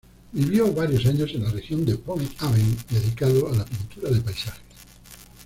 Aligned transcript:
Vivió 0.31 0.73
varios 0.73 1.05
años 1.05 1.29
en 1.35 1.43
la 1.43 1.51
región 1.51 1.85
de 1.85 1.95
Pont-Aven, 1.95 2.75
dedicado 2.89 3.53
a 3.53 3.55
la 3.55 3.65
pintura 3.65 4.09
de 4.09 4.19
paisajes. 4.19 4.63